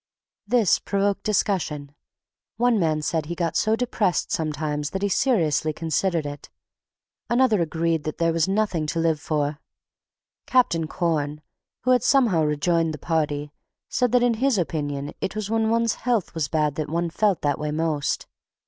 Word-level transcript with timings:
This 0.47 0.79
provoked 0.79 1.21
discussion. 1.23 1.93
One 2.57 2.79
man 2.79 3.03
said 3.03 3.25
that 3.25 3.29
he 3.29 3.35
got 3.35 3.55
so 3.55 3.75
depressed 3.75 4.31
sometimes 4.31 4.89
that 4.89 5.03
he 5.03 5.09
seriously 5.09 5.73
considered 5.73 6.25
it. 6.25 6.49
Another 7.29 7.61
agreed 7.61 8.03
that 8.05 8.17
there 8.17 8.33
was 8.33 8.47
nothing 8.47 8.87
to 8.87 8.99
live 8.99 9.19
for. 9.19 9.59
"Captain 10.47 10.87
Corn," 10.87 11.41
who 11.83 11.91
had 11.91 12.01
somehow 12.01 12.41
rejoined 12.41 12.95
the 12.95 12.97
party, 12.97 13.51
said 13.89 14.11
that 14.13 14.23
in 14.23 14.33
his 14.41 14.57
opinion 14.57 15.13
it 15.21 15.35
was 15.35 15.51
when 15.51 15.69
one's 15.69 15.93
health 16.01 16.33
was 16.33 16.47
bad 16.47 16.73
that 16.77 16.89
one 16.89 17.11
felt 17.11 17.43
that 17.43 17.59
way 17.59 17.69
most. 17.69 18.25